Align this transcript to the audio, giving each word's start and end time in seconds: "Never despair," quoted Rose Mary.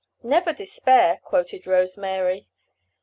"Never 0.23 0.51
despair," 0.51 1.19
quoted 1.23 1.67
Rose 1.67 1.95
Mary. 1.95 2.47